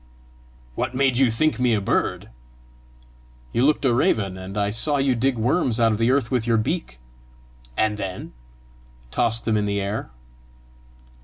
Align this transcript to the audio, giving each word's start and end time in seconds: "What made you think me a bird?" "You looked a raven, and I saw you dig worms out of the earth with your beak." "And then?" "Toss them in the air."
"What 0.73 0.95
made 0.95 1.19
you 1.19 1.29
think 1.29 1.59
me 1.59 1.75
a 1.75 1.79
bird?" 1.79 2.29
"You 3.53 3.63
looked 3.63 3.85
a 3.85 3.93
raven, 3.93 4.35
and 4.35 4.57
I 4.57 4.71
saw 4.71 4.97
you 4.97 5.13
dig 5.13 5.37
worms 5.37 5.79
out 5.79 5.91
of 5.91 5.99
the 5.99 6.09
earth 6.09 6.31
with 6.31 6.47
your 6.47 6.57
beak." 6.57 6.97
"And 7.77 7.97
then?" 7.97 8.33
"Toss 9.11 9.41
them 9.41 9.57
in 9.57 9.67
the 9.67 9.79
air." 9.79 10.09